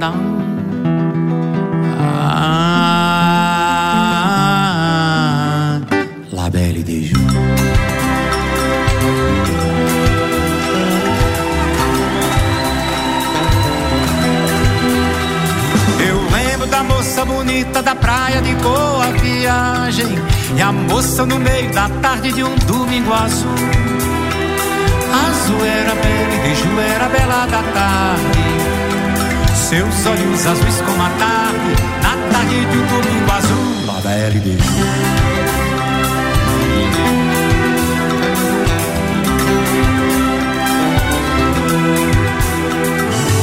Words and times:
Down. 0.00 0.16
Ah, 2.00 2.80
la. 6.32 6.50
Eu 16.00 16.16
lembro 16.32 16.66
da 16.68 16.82
moça 16.82 17.24
bonita 17.26 17.82
da 17.82 17.94
praia 17.94 18.40
de 18.40 18.54
boa 18.56 19.06
viagem 19.22 20.18
E 20.56 20.62
a 20.62 20.72
moça 20.72 21.26
no 21.26 21.38
meio 21.38 21.70
da 21.72 21.88
tarde 22.00 22.32
de 22.32 22.42
um 22.42 22.56
domingo 22.66 23.12
azul 23.12 23.54
Azul 25.26 25.64
era 25.64 25.94
bela 25.94 26.34
e 26.34 26.38
Beiju 26.42 26.80
era 26.80 27.08
bela 27.08 27.46
da 27.46 27.62
tarde 27.74 28.59
Seus 29.70 30.04
olhos 30.04 30.46
azuis 30.48 30.80
como 30.80 31.00
a 31.00 31.08
tarde 31.10 31.82
Na 32.02 32.32
tarde 32.32 32.66
de 32.66 32.76
um 32.76 32.86
domingo 32.86 33.32
azul. 33.32 34.02
Bela 34.02 34.34
e 34.34 34.40
Beiju 34.40 34.64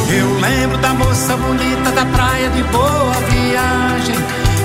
Eu 0.10 0.40
lembro 0.42 0.78
da 0.80 0.94
moça 0.96 1.38
bonita 1.38 1.92
da 1.94 2.06
praia 2.08 2.50
de 2.50 2.64
boa 2.64 3.14
viagem 3.30 4.16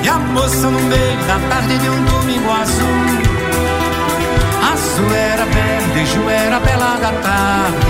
E 0.02 0.08
a 0.08 0.18
moça 0.18 0.68
no 0.68 0.80
meio 0.80 1.18
da 1.28 1.38
tarde 1.48 1.78
de 1.78 1.88
um 1.88 2.04
domingo 2.06 2.50
azul. 2.50 3.22
Azul 4.72 5.14
era 5.14 5.46
Beiju 5.46 6.28
era 6.28 6.58
bela 6.58 6.96
da 6.96 7.12
tarde. 7.22 7.86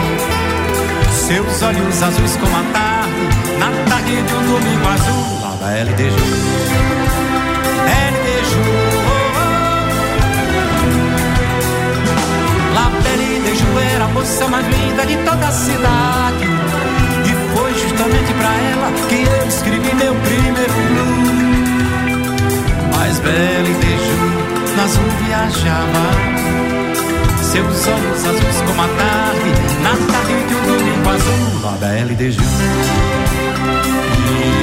Seus 1.10 1.62
olhos 1.62 2.02
azuis 2.02 2.36
como 2.36 2.54
a 2.54 2.62
tarde 2.74 3.41
Na 3.62 3.70
tarde 3.88 4.10
de 4.10 4.34
um 4.34 4.42
domingo 4.42 4.88
azul 4.88 5.38
Lá 5.40 5.54
da 5.60 5.68
LDJ 5.84 6.16
LDJ 8.10 8.54
oh, 8.58 9.14
oh. 9.38 9.62
La 12.74 12.86
Belle 13.02 13.38
de 13.38 13.52
Ju 13.54 13.78
era 13.94 14.04
a 14.04 14.08
moça 14.08 14.48
mais 14.48 14.66
linda 14.66 15.06
de 15.06 15.16
toda 15.18 15.46
a 15.46 15.52
cidade. 15.52 16.44
E 17.24 17.32
foi 17.54 17.72
justamente 17.74 18.34
pra 18.34 18.52
ela 18.72 18.90
que 19.08 19.22
eu 19.22 19.46
escrevi 19.46 19.94
meu 19.94 20.14
primeiro 20.16 20.74
blues 20.90 21.30
Mas 22.96 23.20
de 23.20 23.92
Ju 24.04 24.18
no 24.74 24.82
azul 24.82 25.10
viajava. 25.24 26.04
Seus 27.52 27.86
olhos 27.86 28.24
azuis 28.24 28.60
como 28.66 28.82
a 28.82 28.88
tarde 28.88 29.50
Na 29.82 29.94
tarde 30.10 30.34
de 30.48 30.54
um 30.54 30.62
domingo 30.66 31.08
azul 31.10 31.60
La 31.62 31.72
Belle 31.72 32.14
de 32.14 32.32
you. 34.40 34.61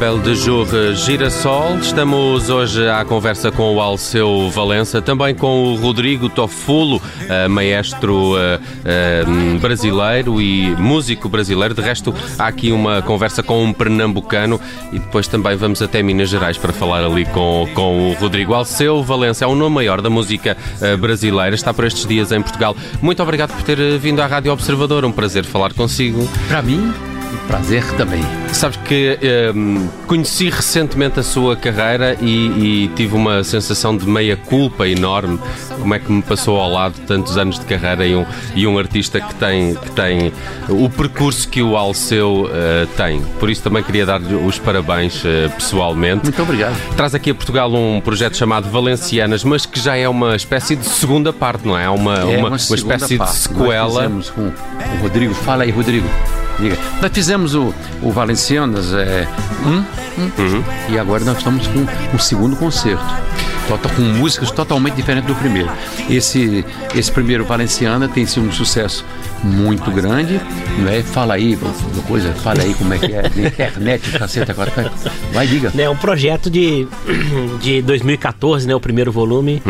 La 0.00 0.06
Belle 0.06 0.22
de 0.22 0.34
Jour 0.34 0.66
Girassol. 0.94 1.76
Estamos 1.78 2.48
hoje 2.48 2.88
à 2.88 3.04
conversa 3.04 3.52
com 3.52 3.74
o 3.74 3.80
Alceu 3.80 4.48
Valença, 4.48 5.02
também 5.02 5.34
com 5.34 5.74
o 5.74 5.76
Rodrigo 5.76 6.30
Tofulo, 6.30 7.02
eh, 7.28 7.46
maestro 7.48 8.34
eh, 8.38 8.58
eh, 8.84 9.24
brasileiro 9.60 10.40
e 10.40 10.74
músico 10.76 11.28
brasileiro. 11.28 11.74
De 11.74 11.82
resto, 11.82 12.14
há 12.38 12.46
aqui 12.46 12.72
uma 12.72 13.02
conversa 13.02 13.42
com 13.42 13.62
um 13.62 13.74
pernambucano 13.74 14.58
e 14.90 14.98
depois 14.98 15.28
também 15.28 15.54
vamos 15.54 15.82
até 15.82 16.02
Minas 16.02 16.30
Gerais 16.30 16.56
para 16.56 16.72
falar 16.72 17.04
ali 17.04 17.26
com, 17.26 17.68
com 17.74 18.10
o 18.10 18.14
Rodrigo. 18.14 18.54
Alceu 18.54 19.02
Valença 19.02 19.44
é 19.44 19.48
o 19.48 19.54
nome 19.54 19.74
maior 19.74 20.00
da 20.00 20.08
música 20.08 20.56
brasileira, 20.98 21.54
está 21.54 21.74
por 21.74 21.84
estes 21.84 22.06
dias 22.06 22.32
em 22.32 22.40
Portugal. 22.40 22.74
Muito 23.02 23.22
obrigado 23.22 23.52
por 23.52 23.62
ter 23.62 23.98
vindo 23.98 24.20
à 24.20 24.26
Rádio 24.26 24.50
Observador, 24.50 25.04
um 25.04 25.12
prazer 25.12 25.44
falar 25.44 25.74
consigo. 25.74 26.26
Para 26.48 26.62
mim, 26.62 26.90
prazer 27.46 27.84
também. 27.96 28.22
Sabes 28.52 28.78
que 28.84 29.18
hum, 29.54 29.88
conheci 30.06 30.50
recentemente 30.50 31.20
a 31.20 31.22
sua 31.22 31.56
carreira 31.56 32.16
e, 32.20 32.84
e 32.84 32.88
tive 32.94 33.14
uma 33.14 33.42
sensação 33.44 33.96
de 33.96 34.06
meia 34.06 34.36
culpa 34.36 34.86
enorme. 34.88 35.38
Como 35.78 35.94
é 35.94 35.98
que 35.98 36.10
me 36.10 36.22
passou 36.22 36.58
ao 36.58 36.70
lado 36.70 36.94
tantos 37.06 37.36
anos 37.38 37.58
de 37.58 37.64
carreira 37.64 38.06
e 38.06 38.14
um, 38.14 38.26
e 38.54 38.66
um 38.66 38.78
artista 38.78 39.20
que 39.20 39.34
tem, 39.36 39.74
que 39.74 39.90
tem 39.92 40.32
o 40.68 40.88
percurso 40.90 41.48
que 41.48 41.62
o 41.62 41.76
Alceu 41.76 42.50
eh, 42.52 42.86
tem. 42.96 43.22
Por 43.38 43.48
isso 43.48 43.62
também 43.62 43.82
queria 43.82 44.04
dar-lhe 44.04 44.34
os 44.34 44.58
parabéns 44.58 45.22
eh, 45.24 45.48
pessoalmente. 45.48 46.24
Muito 46.24 46.42
obrigado. 46.42 46.74
Traz 46.96 47.14
aqui 47.14 47.30
a 47.30 47.34
Portugal 47.34 47.72
um 47.72 48.00
projeto 48.00 48.36
chamado 48.36 48.68
Valencianas, 48.70 49.42
mas 49.44 49.64
que 49.64 49.80
já 49.80 49.96
é 49.96 50.08
uma 50.08 50.36
espécie 50.36 50.76
de 50.76 50.84
segunda 50.84 51.32
parte, 51.32 51.66
não 51.66 51.78
é? 51.78 51.88
Uma, 51.88 52.18
É 52.18 52.36
uma, 52.38 52.48
uma 52.48 52.58
segunda 52.58 52.96
espécie 52.96 53.16
parte. 53.16 53.32
de 53.32 53.38
sequela. 53.38 53.84
Nós 53.84 53.94
fizemos 53.94 54.30
com 54.30 54.42
o 54.42 55.02
Rodrigo. 55.02 55.34
Fala 55.34 55.62
aí, 55.64 55.70
Rodrigo. 55.70 56.08
Diga. 56.58 56.76
Nós 57.00 57.10
fizemos 57.12 57.54
o, 57.54 57.72
o 58.02 58.12
Valencianas 58.12 58.92
é, 58.92 59.26
um, 59.64 59.78
um, 60.22 60.92
e 60.92 60.98
agora 60.98 61.24
nós 61.24 61.38
estamos 61.38 61.66
com 61.66 61.86
um 62.14 62.18
segundo 62.18 62.56
concerto. 62.56 63.04
Com 63.94 64.02
músicas 64.02 64.50
totalmente 64.50 64.94
diferentes 64.94 65.28
do 65.28 65.34
primeiro. 65.36 65.70
Esse, 66.08 66.64
esse 66.92 67.10
primeiro 67.10 67.44
Valenciana 67.44 68.08
tem 68.08 68.26
sido 68.26 68.48
um 68.48 68.52
sucesso 68.52 69.04
muito 69.42 69.90
grande. 69.90 70.40
Não 70.78 70.88
é? 70.88 71.02
Fala 71.02 71.34
aí, 71.34 71.56
uma 71.94 72.02
coisa, 72.04 72.32
fala 72.34 72.62
aí 72.62 72.74
como 72.74 72.92
é 72.94 72.98
que 72.98 73.12
é. 73.12 73.22
De 73.28 73.40
internet, 73.46 74.10
caceta, 74.18 74.52
agora. 74.52 74.70
vai- 74.70 74.90
Vai, 75.32 75.46
diga. 75.46 75.72
É 75.78 75.88
um 75.88 75.96
projeto 75.96 76.50
de, 76.50 76.86
de 77.62 77.82
2014, 77.82 78.66
né? 78.66 78.74
O 78.74 78.80
primeiro 78.80 79.10
volume. 79.12 79.62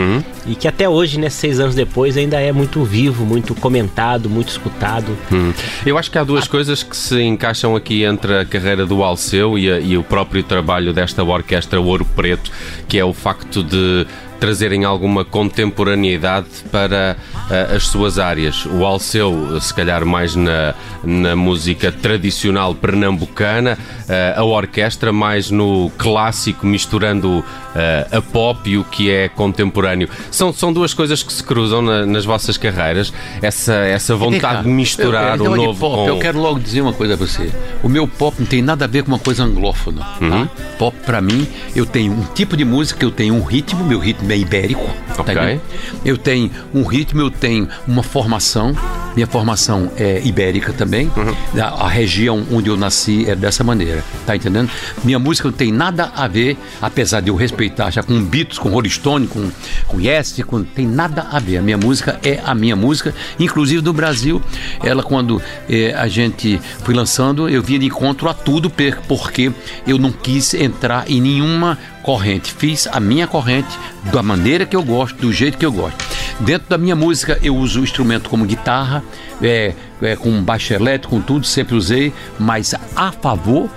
E 0.46 0.54
que 0.54 0.66
até 0.68 0.88
hoje, 0.88 1.18
né? 1.18 1.28
Seis 1.30 1.60
anos 1.60 1.74
depois, 1.74 2.16
ainda 2.16 2.40
é 2.40 2.52
muito 2.52 2.82
vivo, 2.84 3.24
muito 3.24 3.54
comentado, 3.54 4.28
muito 4.28 4.48
escutado. 4.48 5.16
Hum. 5.32 5.52
Eu 5.84 5.96
acho 5.98 6.10
que 6.10 6.18
há 6.18 6.24
duas 6.24 6.46
coisas 6.48 6.82
que 6.82 6.96
se 6.96 7.20
encaixam 7.22 7.76
aqui 7.76 8.04
entre 8.04 8.38
a 8.38 8.44
carreira 8.44 8.84
do 8.86 9.02
Alceu 9.02 9.58
e, 9.58 9.70
a- 9.70 9.78
e 9.80 9.96
o 9.96 10.02
próprio 10.02 10.42
trabalho 10.42 10.92
desta 10.92 11.22
orquestra 11.22 11.80
Ouro 11.80 12.04
Preto, 12.04 12.50
que 12.88 12.98
é 12.98 13.04
o 13.04 13.12
facto 13.12 13.62
de 13.62 14.06
trazerem 14.40 14.84
alguma 14.84 15.24
contemporaneidade 15.24 16.46
para 16.72 17.16
ah, 17.50 17.74
as 17.76 17.86
suas 17.86 18.18
áreas. 18.18 18.64
O 18.66 18.84
Alceu, 18.84 19.60
se 19.60 19.72
calhar 19.72 20.04
mais 20.04 20.34
na, 20.34 20.74
na 21.04 21.36
música 21.36 21.92
tradicional 21.92 22.74
pernambucana, 22.74 23.78
ah, 24.08 24.40
a 24.40 24.44
orquestra 24.44 25.12
mais 25.12 25.50
no 25.50 25.90
clássico, 25.98 26.66
misturando 26.66 27.44
ah, 27.74 28.16
a 28.18 28.22
pop 28.22 28.68
e 28.68 28.76
o 28.78 28.84
que 28.84 29.10
é 29.10 29.28
contemporâneo. 29.28 30.08
São, 30.30 30.52
são 30.52 30.72
duas 30.72 30.94
coisas 30.94 31.22
que 31.22 31.32
se 31.32 31.44
cruzam 31.44 31.82
na- 31.82 32.06
nas 32.06 32.24
vossas 32.24 32.56
carreiras, 32.56 33.12
essa, 33.42 33.74
essa 33.74 34.16
vontade 34.16 34.62
de 34.64 34.68
misturar 34.68 35.38
eu, 35.38 35.44
eu, 35.44 35.50
o 35.52 35.54
eu, 35.54 35.62
novo 35.62 35.78
pop, 35.80 35.96
com... 35.96 36.08
eu 36.08 36.18
quero 36.18 36.40
logo 36.40 36.58
dizer 36.58 36.80
uma 36.80 36.92
coisa 36.92 37.14
a 37.14 37.16
você. 37.16 37.50
O 37.82 37.88
meu 37.88 38.06
pop 38.08 38.36
não 38.38 38.46
tem 38.46 38.62
nada 38.62 38.84
a 38.84 38.88
ver 38.88 39.02
com 39.02 39.12
uma 39.12 39.18
coisa 39.18 39.44
anglófona. 39.44 40.06
Uhum. 40.20 40.46
Tá? 40.46 40.48
Pop, 40.78 40.96
pra 41.04 41.20
mim, 41.20 41.46
eu 41.76 41.84
tenho 41.84 42.12
um 42.12 42.24
tipo 42.34 42.56
de 42.56 42.64
música, 42.64 43.04
eu 43.04 43.10
tenho 43.10 43.34
um 43.34 43.42
ritmo, 43.44 43.84
meu 43.84 43.98
ritmo 43.98 44.29
é 44.32 44.38
ibérico. 44.38 44.88
Ok. 45.18 45.34
entendendo? 45.34 45.60
Eu 46.04 46.16
tenho 46.16 46.50
um 46.72 46.84
ritmo, 46.84 47.20
eu 47.20 47.30
tenho 47.30 47.68
uma 47.86 48.02
formação. 48.02 48.74
Minha 49.14 49.26
formação 49.26 49.90
é 49.96 50.20
ibérica 50.24 50.72
também. 50.72 51.10
Uhum. 51.16 51.60
A, 51.60 51.86
a 51.86 51.88
região 51.88 52.46
onde 52.52 52.70
eu 52.70 52.76
nasci 52.76 53.28
é 53.28 53.34
dessa 53.34 53.64
maneira, 53.64 54.04
tá 54.24 54.36
entendendo? 54.36 54.70
Minha 55.02 55.18
música 55.18 55.48
não 55.48 55.56
tem 55.56 55.72
nada 55.72 56.12
a 56.14 56.28
ver, 56.28 56.56
apesar 56.80 57.20
de 57.20 57.28
eu 57.28 57.34
respeitar 57.34 57.90
já 57.90 58.02
com 58.02 58.22
Beatles, 58.22 58.58
com 58.58 58.68
Rolling 58.68 58.88
Stone, 58.88 59.26
com, 59.26 59.50
com 59.86 60.00
Yes, 60.00 60.40
com, 60.46 60.62
tem 60.62 60.86
nada 60.86 61.26
a 61.30 61.38
ver. 61.38 61.58
A 61.58 61.62
minha 61.62 61.76
música 61.76 62.20
é 62.22 62.40
a 62.44 62.54
minha 62.54 62.76
música, 62.76 63.14
inclusive 63.38 63.82
no 63.82 63.92
Brasil. 63.92 64.40
Ela, 64.82 65.02
quando 65.02 65.42
eh, 65.68 65.92
a 65.96 66.06
gente 66.06 66.60
foi 66.84 66.94
lançando, 66.94 67.48
eu 67.48 67.62
vinha 67.62 67.80
de 67.80 67.86
encontro 67.86 68.28
a 68.28 68.34
tudo, 68.34 68.70
porque 68.70 69.52
eu 69.86 69.98
não 69.98 70.12
quis 70.12 70.54
entrar 70.54 71.10
em 71.10 71.20
nenhuma 71.20 71.78
corrente. 72.02 72.52
Fiz 72.52 72.86
a 72.86 73.00
minha 73.00 73.26
corrente 73.26 73.78
da 74.12 74.22
maneira 74.22 74.66
que 74.66 74.76
eu 74.76 74.82
gosto, 74.82 75.16
do 75.16 75.32
jeito 75.32 75.58
que 75.58 75.66
eu 75.66 75.72
gosto. 75.72 76.04
Dentro 76.40 76.68
da 76.68 76.78
minha 76.78 76.96
música, 76.96 77.38
eu 77.42 77.56
uso 77.56 77.80
o 77.80 77.84
instrumento 77.84 78.30
como 78.30 78.44
guitarra, 78.44 79.02
é, 79.42 79.74
é, 80.00 80.16
com 80.16 80.42
baixo 80.42 80.72
elétrico, 80.72 81.16
com 81.16 81.22
tudo, 81.22 81.46
sempre 81.46 81.74
usei, 81.74 82.12
mas 82.38 82.74
a 82.96 83.12
favor 83.12 83.68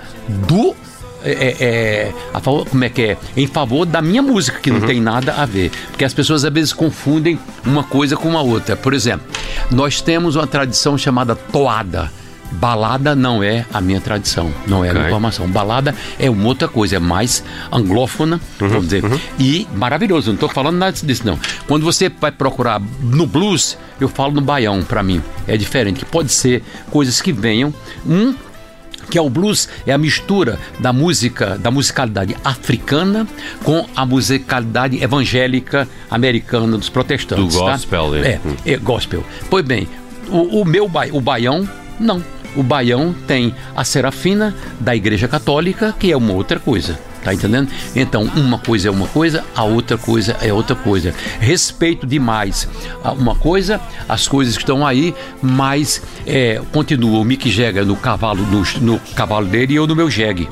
do 0.48 0.74
é, 1.24 1.32
é, 1.32 1.56
é, 1.60 2.14
a 2.34 2.40
favor, 2.40 2.66
como 2.68 2.84
é 2.84 2.90
que 2.90 3.02
é? 3.02 3.16
Em 3.34 3.46
favor 3.46 3.86
da 3.86 4.02
minha 4.02 4.20
música, 4.20 4.58
que 4.60 4.70
não 4.70 4.82
tem 4.82 5.00
nada 5.00 5.32
a 5.34 5.46
ver. 5.46 5.70
Porque 5.88 6.04
as 6.04 6.12
pessoas 6.12 6.44
às 6.44 6.52
vezes 6.52 6.72
confundem 6.72 7.38
uma 7.64 7.82
coisa 7.82 8.14
com 8.14 8.36
a 8.36 8.42
outra. 8.42 8.76
Por 8.76 8.92
exemplo, 8.92 9.26
nós 9.70 10.02
temos 10.02 10.36
uma 10.36 10.46
tradição 10.46 10.98
chamada 10.98 11.34
toada. 11.34 12.12
Balada 12.54 13.14
não 13.14 13.42
é 13.42 13.66
a 13.72 13.80
minha 13.80 14.00
tradição, 14.00 14.52
não 14.66 14.84
é 14.84 14.90
a 14.90 14.94
minha 14.94 15.08
formação. 15.08 15.48
Balada 15.48 15.94
é 16.18 16.30
uma 16.30 16.46
outra 16.46 16.68
coisa, 16.68 16.96
é 16.96 16.98
mais 16.98 17.44
anglófona, 17.70 18.40
vamos 18.58 18.84
dizer. 18.84 19.02
E 19.38 19.66
maravilhoso, 19.74 20.28
não 20.28 20.34
estou 20.34 20.48
falando 20.48 20.76
nada 20.76 20.92
disso, 20.92 21.22
não. 21.24 21.38
Quando 21.66 21.84
você 21.84 22.08
vai 22.08 22.30
procurar 22.30 22.80
no 23.00 23.26
blues, 23.26 23.76
eu 24.00 24.08
falo 24.08 24.32
no 24.32 24.40
baião, 24.40 24.82
para 24.82 25.02
mim. 25.02 25.22
É 25.46 25.56
diferente, 25.56 26.00
que 26.00 26.04
pode 26.04 26.32
ser 26.32 26.62
coisas 26.90 27.20
que 27.20 27.32
venham. 27.32 27.72
Um 28.06 28.34
que 29.10 29.18
é 29.18 29.22
o 29.22 29.28
blues, 29.28 29.68
é 29.86 29.92
a 29.92 29.98
mistura 29.98 30.58
da 30.78 30.92
música, 30.92 31.58
da 31.58 31.70
musicalidade 31.70 32.34
africana 32.44 33.26
com 33.62 33.86
a 33.94 34.06
musicalidade 34.06 35.02
evangélica 35.02 35.86
americana 36.10 36.78
dos 36.78 36.88
protestantes. 36.88 37.54
Do 37.54 37.64
tá? 37.64 37.72
gospel, 37.72 38.14
é. 38.14 38.20
é. 38.20 38.40
É, 38.64 38.76
gospel. 38.78 39.22
Pois 39.50 39.64
bem, 39.64 39.86
o, 40.28 40.62
o 40.62 40.64
meu 40.64 40.90
o 41.12 41.20
baião, 41.20 41.68
não. 42.00 42.22
O 42.56 42.62
baião 42.62 43.14
tem 43.26 43.54
a 43.74 43.84
serafina 43.84 44.54
da 44.80 44.94
Igreja 44.94 45.28
Católica, 45.28 45.94
que 45.98 46.10
é 46.10 46.16
uma 46.16 46.32
outra 46.32 46.58
coisa. 46.58 46.98
Tá 47.24 47.32
entendendo? 47.32 47.70
Então, 47.96 48.24
uma 48.36 48.58
coisa 48.58 48.88
é 48.88 48.90
uma 48.90 49.06
coisa, 49.08 49.42
a 49.56 49.64
outra 49.64 49.96
coisa 49.96 50.36
é 50.42 50.52
outra 50.52 50.76
coisa. 50.76 51.14
Respeito 51.40 52.06
demais 52.06 52.68
a 53.02 53.12
uma 53.12 53.34
coisa, 53.34 53.80
as 54.06 54.28
coisas 54.28 54.58
que 54.58 54.62
estão 54.62 54.86
aí, 54.86 55.14
mas 55.40 56.02
é, 56.26 56.60
continua 56.70 57.18
o 57.18 57.24
Mick 57.24 57.50
Jagger 57.50 57.86
no 57.86 57.96
cavalo, 57.96 58.42
no, 58.42 58.62
no 58.82 59.00
cavalo 59.16 59.46
dele 59.46 59.72
e 59.72 59.76
eu 59.76 59.86
no 59.86 59.96
meu 59.96 60.10
jegue. 60.10 60.46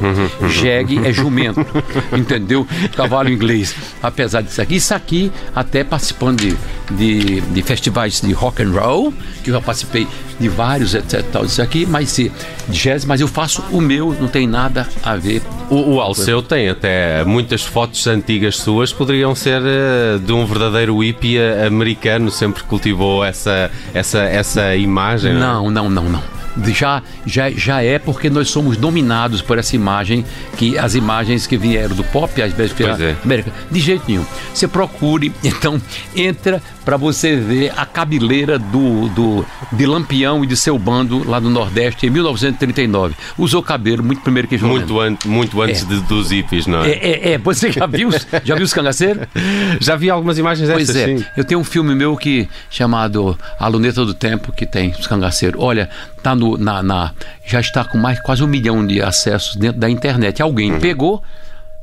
Jegue 0.49 1.07
é 1.07 1.13
jumento, 1.13 1.61
entendeu? 2.17 2.67
Cavalo 2.97 3.29
inglês. 3.29 3.75
Apesar 4.03 4.41
disso 4.41 4.63
aqui, 4.63 4.77
isso 4.77 4.95
aqui, 4.95 5.31
até 5.55 5.85
participando 5.85 6.41
de, 6.41 6.57
de, 6.91 7.41
de 7.43 7.63
festivais 7.63 8.23
de 8.23 8.33
rock 8.33 8.63
and 8.63 8.71
roll, 8.71 9.13
que 9.45 9.51
eu 9.51 9.55
já 9.55 9.61
participei 9.61 10.09
de 10.43 10.49
vários, 10.49 10.95
etc. 10.95 11.25
Tal, 11.33 11.45
isso 11.45 11.63
aqui, 11.63 11.87
mas 11.87 12.11
se 12.11 12.31
jazz, 12.69 13.05
mas 13.05 13.21
eu 13.21 13.29
faço 13.29 13.63
o 13.71 13.81
meu, 13.81 14.15
não 14.21 14.29
tem 14.29 14.47
nada 14.47 14.89
a 15.03 15.17
ver. 15.17 15.41
O, 15.71 15.95
o 15.95 16.01
Alceu 16.01 16.43
tem 16.43 16.69
até 16.69 17.25
muitas 17.25 17.63
fotos 17.63 18.07
antigas 18.07 18.57
suas, 18.57 18.93
poderiam 18.93 19.35
ser 19.35 19.63
eh, 19.65 20.19
de 20.19 20.33
um 20.33 20.45
verdadeiro 20.45 20.99
hippie 20.99 21.39
americano, 21.67 22.31
sempre 22.31 22.63
cultivou 22.65 23.25
essa, 23.25 23.71
essa, 23.95 24.19
essa 24.21 24.75
imagem. 24.77 25.35
não 25.35 25.41
é? 25.41 25.45
Não, 25.45 25.71
não, 25.71 25.91
não, 25.91 26.05
não. 26.05 26.23
Já, 26.67 27.03
já, 27.25 27.51
já 27.51 27.83
é 27.83 27.99
porque 27.99 28.29
nós 28.29 28.51
somos 28.51 28.77
dominados 28.77 29.41
por 29.41 29.59
essa 29.59 29.75
imagem, 29.75 30.25
que 30.59 30.77
as 30.77 30.95
imagens 30.95 31.47
que 31.47 31.57
vieram 31.57 31.97
do 31.97 32.05
pop, 32.05 32.43
às 32.43 32.53
vezes 32.53 32.73
pela 32.73 33.03
é. 33.03 33.17
América. 33.25 33.51
De 33.71 33.81
jeito 33.81 34.05
nenhum. 34.07 34.27
Você 34.53 34.69
procure, 34.69 35.33
então, 35.43 35.81
entra 36.15 36.61
para 36.85 36.97
você 36.97 37.37
ver 37.37 37.73
a 37.77 37.87
cabeleira 37.87 38.59
do, 38.59 39.09
do, 39.11 39.47
de 39.73 39.87
Lampião 39.87 40.43
e 40.43 40.47
de 40.47 40.57
seu 40.57 40.79
bando 40.79 41.29
lá 41.29 41.41
no 41.41 41.49
Nordeste 41.49 42.07
em 42.07 42.11
1939. 42.11 43.15
Usou 43.39 43.63
cabelo 43.63 44.03
muito 44.03 44.21
primeiro 44.23 44.49
que 44.49 44.59
João 44.59 44.73
Muito, 44.73 45.01
an 45.01 45.17
muito 45.25 45.61
antes 45.63 45.83
É. 45.83 45.87
de- 45.87 46.01
dos 46.01 46.31
hippies, 46.31 46.67
não 46.67 46.83
é? 46.83 46.91
É, 46.91 46.93
é, 47.31 47.33
é, 47.33 47.39
você 47.39 47.71
já 47.71 47.87
viu, 47.87 48.09
os- 48.09 48.27
já 48.45 48.55
viu 48.55 48.65
os 48.65 48.73
cangaceiros? 48.75 49.27
Já 49.81 49.97
vi 49.97 50.11
algumas 50.11 50.39
imagens 50.39 50.69
Pois 50.71 50.87
destas, 50.89 51.09
é, 51.11 51.17
sim. 51.19 51.25
eu 51.37 51.45
tenho 51.45 51.59
um 51.61 51.65
filme 51.65 51.95
meu 51.95 52.17
que 52.17 52.49
chamado 52.71 53.37
A 53.59 53.67
Luneta 53.69 54.05
do 54.05 54.15
Tempo, 54.15 54.53
que 54.53 54.67
tem 54.67 54.91
os 54.91 55.07
cangaceiros. 55.07 55.61
Olha, 55.61 55.89
tá 56.23 56.35
no, 56.35 56.57
na, 56.59 56.83
na- 56.83 57.11
já 57.45 57.61
está 57.61 57.85
com 57.85 57.97
mais 57.99 58.21
quase 58.21 58.43
um 58.43 58.47
milhão 58.47 58.87
de 58.87 59.01
acessos 59.03 59.57
dentro 59.57 59.81
da 59.81 59.89
internet. 59.91 60.41
Alguém 60.43 60.79
pegou, 60.79 61.23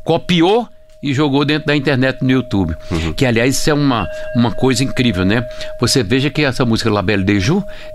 copiou 0.04 0.68
e 1.02 1.14
jogou 1.14 1.46
dentro 1.46 1.68
da 1.68 1.76
internet 1.76 2.22
no 2.24 2.30
YouTube. 2.32 2.76
Que, 3.16 3.26
aliás, 3.26 3.56
isso 3.56 3.70
é 3.70 3.74
uma, 3.74 4.08
uma 4.36 4.52
coisa 4.52 4.84
incrível, 4.84 5.24
né? 5.26 5.46
Você 5.80 6.04
veja 6.04 6.30
que 6.30 6.44
essa 6.44 6.66
música 6.66 6.90
La 6.92 7.02
Belle 7.02 7.24
de 7.24 7.40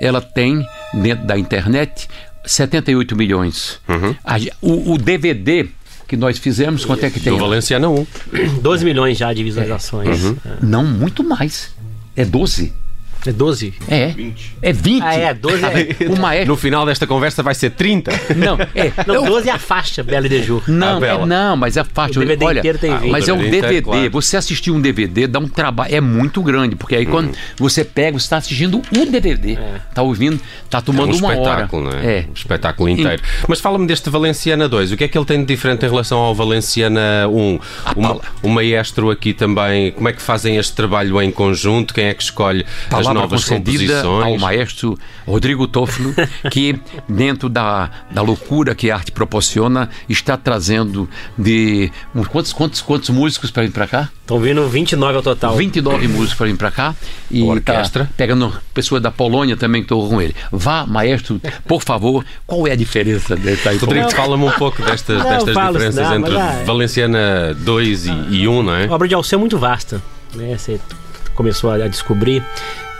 ela 0.01 0.21
tem 0.21 0.67
dentro 0.95 1.27
da 1.27 1.39
internet 1.39 2.09
78 2.45 3.17
milhões. 3.17 3.79
A 4.25 4.39
ge- 4.39 4.53
o, 4.61 4.93
o 4.93 4.99
DVD 4.99 5.67
que 6.07 6.17
nós 6.17 6.39
fizemos, 6.39 6.85
quanto 6.85 7.05
é 7.05 7.11
que 7.11 7.19
tem? 7.19 7.33
Do 7.33 7.39
Valenciana 7.39 7.89
1. 7.89 8.07
12 8.61 8.85
milhões 8.85 9.17
já 9.19 9.33
de 9.33 9.43
visualizações. 9.43 10.21
Não, 10.63 10.85
muito 10.85 11.25
mais. 11.25 11.75
É 12.17 12.25
12. 12.25 12.73
É 13.27 13.33
12? 13.33 13.75
É. 13.89 14.15
É 14.63 14.73
20. 14.73 15.03
Ah, 15.03 15.15
é, 15.15 15.35
12 15.35 15.65
é. 15.65 15.97
O 16.15 16.19
maestro. 16.21 16.49
No 16.49 16.57
final 16.57 16.85
desta 16.87 17.07
conversa 17.07 17.43
vai 17.43 17.55
ser 17.55 17.71
30. 17.71 18.11
Não, 18.37 18.59
é. 18.75 18.93
Não, 19.07 19.15
eu- 19.15 19.25
12 19.25 19.49
é 19.49 19.53
a 19.53 19.59
faixa 19.59 20.03
Bela 20.03 20.29
de 20.29 20.43
Ju. 20.43 20.63
Não, 20.69 21.03
Ah, 21.03 21.07
é, 21.07 21.27
não, 21.27 21.57
mas 21.57 21.77
é 21.77 21.85
fácil. 21.85 22.17
O 22.17 22.25
DVD 22.25 22.45
Olha, 22.45 22.59
inteiro 22.61 22.79
tem 22.79 22.93
ah, 22.93 22.97
20. 22.99 23.11
mas 23.11 23.29
é 23.29 23.33
um 23.33 23.39
DVD 23.39 23.83
claro. 23.83 24.11
Você 24.11 24.37
assistir 24.37 24.71
um 24.71 24.81
DVD 24.81 25.27
dá 25.27 25.39
um 25.39 25.49
trabalho, 25.49 25.95
é 25.95 26.01
muito 26.01 26.43
grande, 26.43 26.77
porque 26.77 26.95
aí 26.97 27.07
quando 27.07 27.33
você 27.57 27.85
pega, 27.85 28.19
você 28.19 28.25
está 28.27 28.37
assistindo 28.37 28.81
um 28.97 29.11
DVD, 29.11 29.59
tá 29.95 30.03
ouvindo, 30.03 30.41
tá 30.69 30.79
É 30.79 30.81
um 30.81 30.85
tomando 30.85 31.17
uma 31.17 31.29
hora. 31.29 31.39
espetáculo, 31.41 31.83
não 31.85 31.93
é? 31.99 32.19
É. 32.19 32.27
Um 32.29 32.33
espetáculo 32.35 32.89
inteiro. 32.89 33.23
Mas 33.49 33.61
fala-me 33.61 33.87
deste 33.87 34.11
Valenciana 34.11 34.69
2. 34.69 34.93
O 34.93 34.97
que 34.97 35.05
é 35.05 35.09
que 35.09 35.17
ele 35.17 35.25
tem 35.27 35.41
de 35.41 35.47
diferente 35.47 35.85
em 35.87 35.89
relação 35.89 36.19
ao 36.19 36.35
Valenciana 36.35 37.27
1? 37.29 37.59
O, 37.97 38.01
ma- 38.03 38.17
o 38.43 38.49
maestro 38.49 39.11
aqui 39.11 39.33
também, 39.33 39.93
como 39.93 40.09
é 40.09 40.13
que 40.13 40.21
fazem 40.23 40.57
este 40.57 40.73
trabalho 40.75 41.21
em 41.23 41.31
conjunto? 41.31 41.95
Quem 41.95 42.07
é 42.07 42.15
que 42.15 42.23
escolhe 42.23 42.65
as 42.91 43.07
palavra 43.15 43.37
novas 43.37 43.45
concedida 43.45 44.03
ao 44.03 44.39
maestro 44.39 44.99
Rodrigo 45.27 45.67
Toffolo, 45.69 46.15
que 46.51 46.79
dentro 47.09 47.49
da, 47.49 47.91
da 48.11 48.23
loucura 48.23 48.75
que 48.75 48.91
a 48.91 48.95
arte 48.97 49.13
proporciona, 49.13 49.89
está 50.09 50.37
trazendo 50.37 51.09
de 51.39 51.91
uns- 52.15 52.29
quantos 52.29 52.53
quantos 52.53 52.81
quantos 52.81 53.11
músicos 53.11 53.51
para 53.51 53.63
vir 53.63 53.73
para 53.73 53.87
cá? 53.87 54.09
Estão 54.21 54.39
vindo 54.41 54.67
29 54.69 55.17
ao 55.17 55.23
total. 55.23 55.55
29 55.57 56.09
músicos 56.09 56.35
para 56.35 56.47
vir 56.47 56.57
para 56.57 56.71
cá 56.71 56.95
e 57.31 57.43
Orquestra. 57.43 58.05
tá 58.05 58.11
pegando 58.17 58.53
pessoa 58.73 58.99
da 59.01 59.11
Polônia 59.11 59.55
também 59.57 59.83
que 59.83 59.85
estou 59.87 60.09
com 60.09 60.21
ele. 60.21 60.35
Vá, 60.51 60.87
maestro, 60.87 61.39
por 61.67 61.83
favor, 61.83 62.25
qual 62.47 62.67
é 62.67 62.73
a 62.73 62.77
diferença 62.77 63.37
dessa 63.37 63.71
aí? 63.71 63.77
Rodrigo, 63.77 64.11
fala-me 64.11 64.45
um 64.45 64.51
pouco 64.53 64.83
destas, 64.83 65.19
Não, 65.23 65.31
destas 65.31 65.55
diferenças 65.67 66.09
não, 66.09 66.17
entre 66.17 66.37
ah, 66.39 66.63
Valenciana 66.65 67.55
2 67.59 68.07
e, 68.07 68.11
e 68.31 68.49
1, 68.49 68.63
não 68.63 68.75
é? 68.75 68.87
A 68.87 68.93
obra 68.95 69.07
de 69.09 69.15
Alceu 69.15 69.37
é 69.37 69.41
muito 69.41 69.59
vasta, 69.59 70.01
né? 70.35 70.57
Você 70.57 70.81
começou 71.35 71.71
a 71.71 71.75
a 71.75 71.89
descobrir 71.89 72.43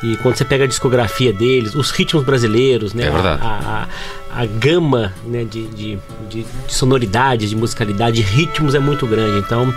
e 0.05 0.17
quando 0.19 0.37
você 0.37 0.45
pega 0.45 0.65
a 0.65 0.67
discografia 0.67 1.33
deles, 1.33 1.75
os 1.75 1.91
ritmos 1.91 2.25
brasileiros, 2.25 2.93
né? 2.93 3.07
É 3.07 3.11
verdade. 3.11 3.43
A, 3.43 3.89
a, 4.31 4.43
a 4.43 4.47
gama 4.47 5.15
né, 5.25 5.45
de, 5.45 5.67
de, 5.69 5.99
de, 6.29 6.43
de 6.43 6.73
sonoridades, 6.73 7.49
de 7.49 7.57
musicalidade, 7.57 8.17
de 8.17 8.23
ritmos 8.23 8.75
é 8.75 8.79
muito 8.79 9.07
grande. 9.07 9.39
Então, 9.39 9.73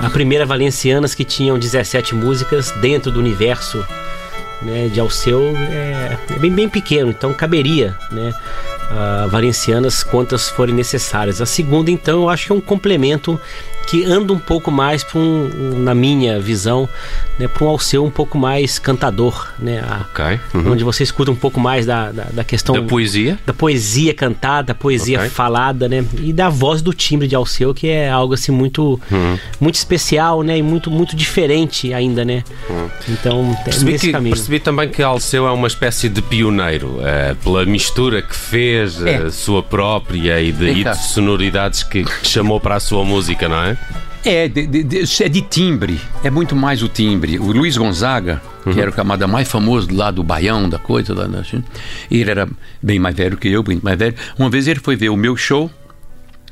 a 0.00 0.08
primeira 0.10 0.46
Valencianas 0.46 1.14
que 1.14 1.24
tinham 1.24 1.58
17 1.58 2.14
músicas 2.14 2.70
dentro 2.80 3.10
do 3.10 3.18
universo 3.18 3.84
né, 4.62 4.88
de 4.88 5.00
Alceu 5.00 5.54
é, 5.56 6.18
é 6.30 6.38
bem, 6.38 6.52
bem 6.52 6.68
pequeno, 6.68 7.10
então 7.10 7.34
caberia, 7.34 7.98
né? 8.12 8.32
a 8.90 9.26
Valencianas 9.26 10.02
quantas 10.02 10.48
forem 10.48 10.74
necessárias. 10.74 11.40
A 11.40 11.46
segunda, 11.46 11.90
então, 11.90 12.22
eu 12.22 12.28
acho 12.28 12.46
que 12.46 12.52
é 12.52 12.54
um 12.54 12.60
complemento 12.60 13.40
que 13.84 14.04
anda 14.04 14.32
um 14.32 14.38
pouco 14.38 14.70
mais 14.70 15.02
para 15.04 15.18
um, 15.20 15.78
na 15.78 15.94
minha 15.94 16.40
visão, 16.40 16.88
né, 17.38 17.46
para 17.48 17.64
um 17.64 17.68
Alceu 17.68 18.04
um 18.04 18.10
pouco 18.10 18.36
mais 18.38 18.78
cantador, 18.78 19.52
né? 19.58 19.80
A- 19.80 20.04
Ok. 20.10 20.40
Uhum. 20.54 20.72
Onde 20.72 20.84
você 20.84 21.02
escuta 21.02 21.30
um 21.30 21.34
pouco 21.36 21.58
mais 21.60 21.84
da, 21.86 22.10
da, 22.12 22.24
da 22.32 22.44
questão 22.44 22.74
Da 22.74 22.82
poesia? 22.82 23.38
da 23.46 23.52
poesia 23.52 24.14
cantada, 24.14 24.68
da 24.68 24.74
poesia 24.74 25.18
Ok. 25.18 25.30
falada, 25.30 25.88
né? 25.88 26.04
E 26.20 26.32
da 26.32 26.48
voz 26.48 26.80
do 26.82 26.92
timbre 26.94 27.26
de 27.26 27.34
Alceu, 27.34 27.74
que 27.74 27.88
é 27.88 28.08
algo 28.10 28.34
assim 28.34 28.52
muito 28.52 29.00
Uhum. 29.10 29.38
muito 29.60 29.74
especial, 29.76 30.42
né? 30.42 30.58
E 30.58 30.62
muito 30.62 30.90
muito 30.90 31.16
diferente 31.16 31.92
ainda, 31.92 32.24
né? 32.24 32.44
Então, 33.08 33.56
é 33.60 33.64
Percebi, 33.64 33.98
que, 33.98 34.12
caminho. 34.12 34.34
percebi 34.34 34.60
também 34.60 34.88
que 34.88 35.02
Alceu 35.02 35.46
é 35.46 35.50
uma 35.52 35.66
espécie 35.66 36.08
de 36.08 36.22
pioneiro 36.22 36.98
eh, 37.02 37.34
pela 37.42 37.64
mistura 37.64 38.22
que 38.22 38.34
fez, 38.34 39.00
É. 39.02 39.16
a 39.16 39.30
sua 39.30 39.62
própria 39.62 40.40
e 40.40 40.52
de, 40.52 40.64
Vem 40.64 40.78
e 40.80 40.84
de 40.84 40.96
sonoridades 41.06 41.82
que, 41.82 42.04
que 42.04 42.26
chamou 42.28 42.60
para 42.60 42.76
a 42.76 42.80
sua 42.80 43.04
música, 43.04 43.48
não 43.48 43.62
é? 43.62 43.73
É, 44.24 44.48
de, 44.48 44.66
de, 44.66 44.82
de, 44.82 45.22
é 45.22 45.28
de 45.28 45.42
timbre, 45.42 46.00
é 46.22 46.30
muito 46.30 46.56
mais 46.56 46.82
o 46.82 46.88
timbre. 46.88 47.38
O 47.38 47.52
Luiz 47.52 47.76
Gonzaga, 47.76 48.40
uhum. 48.64 48.72
que 48.72 48.80
era 48.80 48.90
o 48.90 48.92
camada 48.92 49.26
mais 49.26 49.48
famoso 49.48 49.94
lá 49.94 50.10
do 50.10 50.22
Baião, 50.22 50.68
da 50.68 50.78
coisa, 50.78 51.14
lá 51.14 51.28
na 51.28 51.42
China, 51.42 51.64
ele 52.10 52.30
era 52.30 52.48
bem 52.82 52.98
mais 52.98 53.14
velho 53.14 53.36
que 53.36 53.48
eu, 53.48 53.62
bem 53.62 53.78
mais 53.82 53.98
velho. 53.98 54.14
Uma 54.38 54.48
vez 54.48 54.66
ele 54.66 54.80
foi 54.80 54.96
ver 54.96 55.10
o 55.10 55.16
meu 55.16 55.36
show 55.36 55.70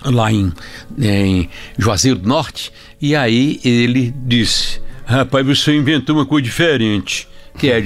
lá 0.05 0.31
em, 0.31 0.53
em 0.99 1.49
Juazeiro 1.79 2.19
do 2.19 2.29
Norte, 2.29 2.71
e 3.01 3.17
aí 3.17 3.59
ele 3.65 4.13
disse: 4.27 4.81
Rapaz, 5.05 5.47
você 5.47 5.75
inventou 5.75 6.17
uma 6.17 6.27
coisa 6.27 6.45
diferente. 6.45 7.29
Que 7.59 7.71
é, 7.71 7.85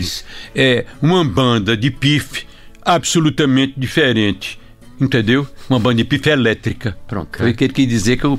é 0.54 0.86
uma 1.02 1.24
banda 1.24 1.76
de 1.76 1.90
pife 1.90 2.46
absolutamente 2.82 3.74
diferente. 3.76 4.58
Entendeu? 5.00 5.46
Uma 5.68 5.78
banda 5.78 5.96
de 5.96 6.04
pife 6.04 6.30
elétrica. 6.30 6.96
Pronto. 7.06 7.36
Foi 7.36 7.50
o 7.50 7.54
que 7.54 7.64
ele 7.64 7.72
quis 7.72 7.88
dizer 7.88 8.16
que 8.16 8.24
eu, 8.24 8.38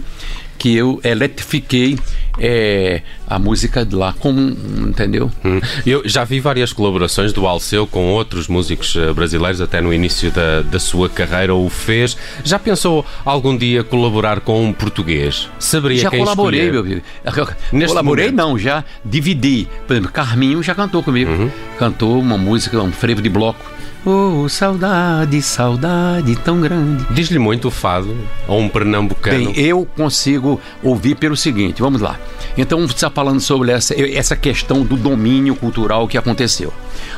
que 0.57 0.75
eu 0.75 0.99
eletrifiquei 1.03 1.97
é, 2.39 3.01
a 3.27 3.39
música 3.39 3.85
de 3.85 3.95
lá, 3.95 4.13
com, 4.13 4.31
entendeu? 4.31 5.31
Hum. 5.43 5.59
Eu 5.85 6.07
já 6.07 6.23
vi 6.23 6.39
várias 6.39 6.71
colaborações 6.71 7.33
do 7.33 7.47
Alceu 7.47 7.87
com 7.87 8.11
outros 8.11 8.47
músicos 8.47 8.95
eh, 8.95 9.13
brasileiros, 9.13 9.61
até 9.61 9.81
no 9.81 9.93
início 9.93 10.31
da, 10.31 10.61
da 10.61 10.79
sua 10.79 11.09
carreira 11.09 11.53
o 11.53 11.69
fez. 11.69 12.17
Já 12.43 12.59
pensou 12.59 13.05
algum 13.25 13.55
dia 13.57 13.83
colaborar 13.83 14.39
com 14.39 14.63
um 14.63 14.73
português? 14.73 15.49
Saberia 15.59 16.03
já 16.03 16.09
quem 16.09 16.19
colaborei, 16.19 16.61
escolher? 16.61 16.83
meu 16.83 16.83
filho. 16.83 17.55
Neste 17.71 17.87
colaborei 17.89 18.31
momento. 18.31 18.37
não, 18.37 18.57
já 18.57 18.83
dividi. 19.03 19.67
Por 19.85 19.93
exemplo, 19.93 20.11
Carminho 20.11 20.61
já 20.61 20.75
cantou 20.75 21.03
comigo. 21.03 21.31
Uhum. 21.31 21.51
Cantou 21.77 22.19
uma 22.19 22.37
música, 22.37 22.81
um 22.81 22.91
frevo 22.91 23.21
de 23.21 23.29
bloco 23.29 23.77
Oh, 24.09 24.47
saudade, 24.47 25.41
saudade 25.41 26.33
tão 26.37 26.61
grande. 26.61 27.05
Diz-lhe 27.11 27.37
muito 27.37 27.67
o 27.67 27.71
fado 27.71 28.15
a 28.47 28.53
um 28.53 28.69
pernambucano. 28.69 29.51
Bem, 29.51 29.59
eu 29.59 29.85
consigo 29.97 30.61
ouvir 30.81 31.15
pelo 31.15 31.35
seguinte, 31.35 31.81
vamos 31.81 31.99
lá. 31.99 32.17
Então, 32.57 32.87
você 32.87 32.93
está 32.93 33.09
falando 33.09 33.39
sobre 33.39 33.71
essa, 33.71 33.93
essa 33.93 34.35
questão 34.35 34.83
do 34.83 34.95
domínio 34.95 35.55
cultural 35.55 36.07
que 36.07 36.17
aconteceu. 36.17 36.73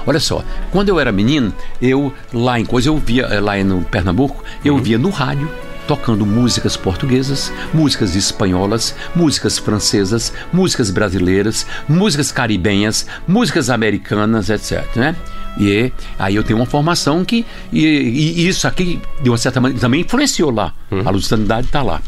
Olha 0.05 0.19
só, 0.19 0.43
quando 0.71 0.89
eu 0.89 0.99
era 0.99 1.11
menino, 1.11 1.53
eu 1.81 2.13
lá 2.33 2.59
em 2.59 2.65
coisa, 2.65 2.89
eu 2.89 2.97
via, 2.97 3.23
eh, 3.25 3.39
lá 3.39 3.57
no 3.63 3.81
Pernambuco, 3.81 4.43
eu 4.63 4.75
uhum. 4.75 4.81
via 4.81 4.97
no 4.97 5.09
rádio 5.09 5.49
tocando 5.89 6.23
músicas 6.23 6.77
portuguesas, 6.77 7.51
músicas 7.73 8.15
espanholas, 8.15 8.93
músicas 9.15 9.57
francesas, 9.57 10.31
músicas 10.53 10.91
brasileiras, 10.91 11.65
músicas 11.87 12.31
caribenhas, 12.31 13.07
músicas 13.27 13.71
americanas, 13.71 14.51
etc. 14.51 14.85
Né? 14.95 15.15
E 15.59 15.91
aí 16.19 16.35
eu 16.35 16.43
tenho 16.43 16.59
uma 16.59 16.67
formação 16.67 17.25
que. 17.25 17.43
E, 17.73 17.83
e 17.83 18.47
isso 18.47 18.67
aqui, 18.67 19.01
de 19.19 19.29
uma 19.29 19.37
certa 19.37 19.59
maneira, 19.59 19.81
também 19.81 20.01
influenciou 20.01 20.51
lá. 20.51 20.75
Uhum. 20.91 21.01
A 21.03 21.09
lucididade 21.09 21.65
está 21.65 21.81
lá 21.81 21.99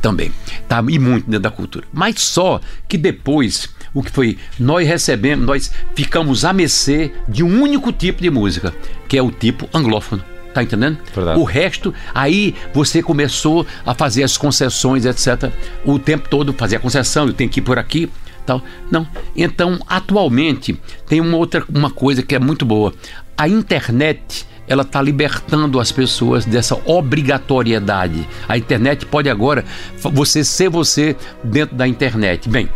também. 0.00 0.32
Tá, 0.68 0.82
e 0.88 0.98
muito 0.98 1.26
dentro 1.26 1.40
da 1.40 1.50
cultura. 1.50 1.84
Mas 1.92 2.20
só 2.20 2.60
que 2.88 2.96
depois, 2.96 3.68
o 3.94 4.02
que 4.02 4.10
foi? 4.10 4.38
Nós 4.58 4.86
recebemos, 4.86 5.46
nós 5.46 5.72
ficamos 5.94 6.44
a 6.44 6.52
mercê 6.52 7.12
de 7.28 7.42
um 7.42 7.62
único 7.62 7.92
tipo 7.92 8.22
de 8.22 8.30
música, 8.30 8.74
que 9.08 9.16
é 9.16 9.22
o 9.22 9.30
tipo 9.30 9.68
anglófono. 9.72 10.24
Tá 10.52 10.64
entendendo? 10.64 10.98
Verdade. 11.14 11.38
O 11.38 11.44
resto, 11.44 11.94
aí 12.12 12.56
você 12.74 13.00
começou 13.00 13.64
a 13.86 13.94
fazer 13.94 14.24
as 14.24 14.36
concessões, 14.36 15.04
etc. 15.04 15.52
O 15.84 15.96
tempo 15.96 16.28
todo 16.28 16.52
fazer 16.52 16.76
a 16.76 16.80
concessão, 16.80 17.28
eu 17.28 17.32
tenho 17.32 17.48
que 17.48 17.60
ir 17.60 17.62
por 17.62 17.78
aqui 17.78 18.10
tal. 18.44 18.62
Não. 18.90 19.06
Então, 19.36 19.78
atualmente, 19.86 20.78
tem 21.06 21.20
uma 21.20 21.36
outra 21.36 21.64
uma 21.72 21.90
coisa 21.90 22.22
que 22.22 22.34
é 22.34 22.38
muito 22.38 22.64
boa. 22.64 22.92
A 23.36 23.48
internet 23.48 24.44
ela 24.70 24.82
está 24.82 25.02
libertando 25.02 25.80
as 25.80 25.90
pessoas 25.90 26.44
dessa 26.44 26.80
obrigatoriedade. 26.86 28.26
A 28.48 28.56
internet 28.56 29.04
pode 29.04 29.28
agora 29.28 29.64
você 29.98 30.44
ser 30.44 30.70
você 30.70 31.16
dentro 31.42 31.74
da 31.74 31.88
internet. 31.88 32.48
Bem, 32.48 32.68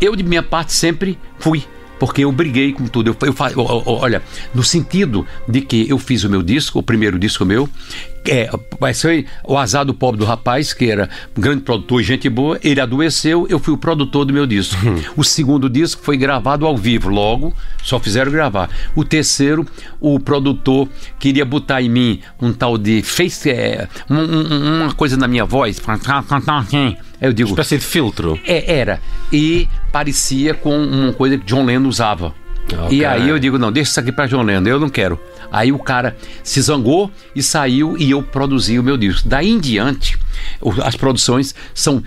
eu 0.00 0.16
de 0.16 0.22
minha 0.22 0.42
parte 0.42 0.72
sempre 0.72 1.18
fui 1.38 1.62
porque 2.02 2.24
eu 2.24 2.32
briguei 2.32 2.72
com 2.72 2.88
tudo. 2.88 3.10
Eu, 3.10 3.16
eu, 3.22 3.64
olha, 3.86 4.20
no 4.52 4.64
sentido 4.64 5.24
de 5.46 5.60
que 5.60 5.88
eu 5.88 5.96
fiz 6.00 6.24
o 6.24 6.28
meu 6.28 6.42
disco, 6.42 6.80
o 6.80 6.82
primeiro 6.82 7.16
disco 7.16 7.44
meu, 7.44 7.68
é, 8.28 8.50
vai 8.80 8.92
ser 8.92 9.26
o 9.44 9.56
azar 9.56 9.84
do 9.84 9.94
pobre 9.94 10.18
do 10.18 10.24
rapaz, 10.24 10.72
que 10.72 10.90
era 10.90 11.08
um 11.38 11.40
grande 11.40 11.62
produtor 11.62 12.00
e 12.00 12.04
gente 12.04 12.28
boa, 12.28 12.58
ele 12.60 12.80
adoeceu, 12.80 13.46
eu 13.48 13.60
fui 13.60 13.72
o 13.72 13.78
produtor 13.78 14.24
do 14.24 14.32
meu 14.32 14.48
disco. 14.48 14.74
Hum. 14.84 15.00
O 15.16 15.22
segundo 15.22 15.70
disco 15.70 16.02
foi 16.02 16.16
gravado 16.16 16.66
ao 16.66 16.76
vivo, 16.76 17.08
logo 17.08 17.54
só 17.84 18.00
fizeram 18.00 18.32
gravar. 18.32 18.68
O 18.96 19.04
terceiro, 19.04 19.64
o 20.00 20.18
produtor 20.18 20.88
queria 21.20 21.44
botar 21.44 21.82
em 21.82 21.88
mim 21.88 22.20
um 22.40 22.52
tal 22.52 22.76
de 22.76 23.00
face, 23.02 23.48
é, 23.48 23.86
um, 24.10 24.16
um, 24.16 24.82
uma 24.82 24.92
coisa 24.92 25.16
na 25.16 25.28
minha 25.28 25.44
voz, 25.44 25.78
eu 27.22 27.32
digo. 27.32 27.50
Espécie 27.50 27.78
de 27.78 27.84
filtro. 27.84 28.38
É, 28.46 28.78
era. 28.78 29.00
E 29.32 29.68
parecia 29.90 30.54
com 30.54 30.76
uma 30.76 31.12
coisa 31.12 31.38
que 31.38 31.44
John 31.44 31.64
Lennon 31.64 31.88
usava. 31.88 32.34
Okay. 32.66 32.98
E 32.98 33.04
aí 33.04 33.28
eu 33.28 33.38
digo, 33.38 33.58
não, 33.58 33.72
deixa 33.72 33.90
isso 33.90 34.00
aqui 34.00 34.12
para 34.12 34.26
John 34.26 34.42
Lennon, 34.42 34.68
eu 34.68 34.80
não 34.80 34.88
quero. 34.88 35.18
Aí 35.50 35.72
o 35.72 35.78
cara 35.78 36.16
se 36.42 36.60
zangou 36.60 37.10
e 37.34 37.42
saiu 37.42 37.96
e 37.98 38.10
eu 38.10 38.22
produzi 38.22 38.78
o 38.78 38.82
meu 38.82 38.96
disco. 38.96 39.28
Daí 39.28 39.50
em 39.50 39.58
diante, 39.58 40.18
as 40.84 40.96
produções 40.96 41.54
são 41.74 42.02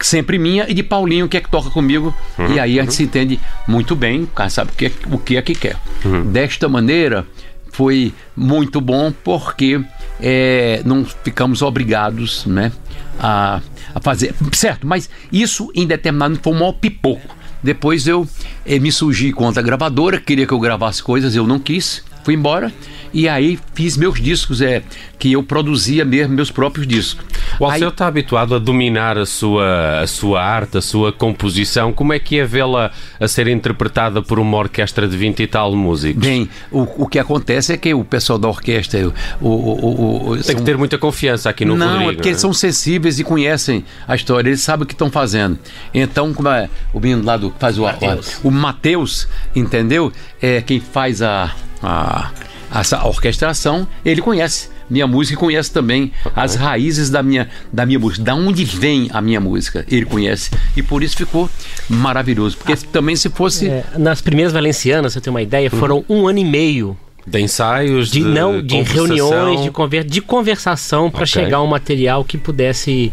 sempre 0.00 0.38
minha 0.38 0.66
e 0.68 0.74
de 0.74 0.82
Paulinho, 0.82 1.28
que 1.28 1.36
é 1.36 1.40
que 1.40 1.50
toca 1.50 1.70
comigo. 1.70 2.14
Uhum, 2.38 2.52
e 2.52 2.60
aí 2.60 2.78
a 2.78 2.82
gente 2.82 2.90
uhum. 2.90 2.96
se 2.96 3.02
entende 3.04 3.40
muito 3.66 3.94
bem, 3.94 4.22
o 4.22 4.26
cara 4.28 4.50
sabe 4.50 4.70
o 4.72 4.74
que 4.74 4.86
é, 4.86 4.92
o 5.10 5.18
que, 5.18 5.36
é 5.36 5.42
que 5.42 5.54
quer. 5.54 5.76
Uhum. 6.04 6.30
Desta 6.30 6.68
maneira, 6.68 7.26
foi 7.70 8.12
muito 8.34 8.80
bom 8.80 9.12
porque 9.22 9.80
é, 10.20 10.82
não 10.84 11.04
ficamos 11.04 11.62
obrigados 11.62 12.44
né, 12.46 12.72
a, 13.18 13.60
a 13.94 14.00
fazer. 14.00 14.34
Certo, 14.52 14.86
mas 14.86 15.08
isso 15.32 15.70
em 15.74 15.86
determinado 15.86 16.38
foi 16.42 16.52
um 16.52 16.58
maior 16.58 16.72
pipoco. 16.72 17.36
Depois 17.62 18.06
eu 18.06 18.26
eh, 18.64 18.78
me 18.78 18.92
surgi 18.92 19.32
contra 19.32 19.60
a 19.60 19.64
gravadora, 19.64 20.20
queria 20.20 20.46
que 20.46 20.52
eu 20.52 20.60
gravasse 20.60 21.02
coisas, 21.02 21.34
eu 21.34 21.46
não 21.46 21.58
quis, 21.58 22.04
fui 22.22 22.34
embora 22.34 22.72
e 23.12 23.28
aí 23.28 23.58
fiz 23.74 23.96
meus 23.96 24.20
discos, 24.20 24.60
é 24.60 24.82
que 25.18 25.32
eu 25.32 25.42
produzia 25.42 26.04
mesmo 26.04 26.34
meus 26.34 26.50
próprios 26.50 26.86
discos. 26.86 27.24
O 27.58 27.64
Alceu 27.64 27.88
está 27.88 28.06
habituado 28.06 28.54
a 28.54 28.58
dominar 28.58 29.18
a 29.18 29.26
sua, 29.26 30.00
a 30.00 30.06
sua 30.06 30.42
arte, 30.42 30.78
a 30.78 30.80
sua 30.80 31.12
composição. 31.12 31.92
Como 31.92 32.12
é 32.12 32.18
que 32.18 32.38
é 32.38 32.44
vê-la 32.44 32.92
a 33.18 33.26
ser 33.26 33.48
interpretada 33.48 34.22
por 34.22 34.38
uma 34.38 34.56
orquestra 34.56 35.08
de 35.08 35.16
20 35.16 35.42
e 35.42 35.46
tal 35.46 35.74
músicos? 35.74 36.22
Bem, 36.22 36.48
o, 36.70 37.04
o 37.04 37.06
que 37.08 37.18
acontece 37.18 37.72
é 37.72 37.76
que 37.76 37.92
o 37.92 38.04
pessoal 38.04 38.38
da 38.38 38.48
orquestra. 38.48 39.12
O, 39.40 39.48
o, 39.48 40.30
o 40.30 40.34
Tem 40.34 40.42
são... 40.42 40.54
que 40.54 40.62
ter 40.62 40.78
muita 40.78 40.96
confiança 40.98 41.50
aqui 41.50 41.64
no 41.64 41.76
Não, 41.76 41.88
Rodrigo, 41.88 42.10
é 42.10 42.14
porque 42.14 42.28
eles 42.28 42.38
é? 42.38 42.42
são 42.42 42.52
sensíveis 42.52 43.18
e 43.18 43.24
conhecem 43.24 43.84
a 44.06 44.14
história, 44.14 44.48
eles 44.48 44.60
sabem 44.60 44.84
o 44.84 44.86
que 44.86 44.94
estão 44.94 45.10
fazendo. 45.10 45.58
Então, 45.92 46.32
como 46.32 46.48
é 46.48 46.68
o 46.92 47.00
menino 47.00 47.24
lá 47.24 47.36
do 47.36 47.52
faz 47.58 47.76
o 47.76 47.82
Mateus, 47.82 48.40
o, 48.44 48.48
o 48.48 48.50
Mateus 48.52 49.28
entendeu? 49.54 50.12
É 50.40 50.60
quem 50.60 50.78
faz 50.80 51.22
a, 51.22 51.52
a 51.82 52.30
essa 52.72 53.04
orquestração, 53.06 53.88
ele 54.04 54.20
conhece 54.20 54.70
minha 54.88 55.06
música 55.06 55.34
e 55.34 55.36
conhece 55.38 55.72
também 55.72 56.12
okay. 56.24 56.32
as 56.42 56.54
raízes 56.54 57.10
da 57.10 57.22
minha, 57.22 57.48
da 57.72 57.84
minha 57.84 57.98
música, 57.98 58.24
da 58.24 58.34
onde 58.34 58.64
vem 58.64 59.08
a 59.12 59.20
minha 59.20 59.40
música, 59.40 59.84
ele 59.90 60.06
conhece. 60.06 60.50
E 60.76 60.82
por 60.82 61.02
isso 61.02 61.16
ficou 61.16 61.48
maravilhoso. 61.88 62.56
Porque 62.56 62.72
ah, 62.72 62.78
também 62.92 63.16
se 63.16 63.28
fosse. 63.28 63.68
É, 63.68 63.84
nas 63.96 64.20
primeiras 64.20 64.52
valencianas, 64.52 65.12
você 65.12 65.20
tem 65.20 65.30
uma 65.30 65.42
ideia, 65.42 65.70
foram 65.70 66.04
uhum. 66.08 66.22
um 66.22 66.28
ano 66.28 66.38
e 66.38 66.44
meio 66.44 66.96
de 67.26 67.40
ensaios, 67.40 68.10
de, 68.10 68.20
de 68.20 68.24
não, 68.26 68.62
de 68.62 68.80
reuniões, 68.80 69.62
de, 69.62 69.70
conver, 69.70 70.04
de 70.04 70.20
conversação 70.20 71.10
para 71.10 71.24
okay. 71.24 71.26
chegar 71.26 71.58
a 71.58 71.62
um 71.62 71.66
material 71.66 72.24
que 72.24 72.38
pudesse 72.38 73.12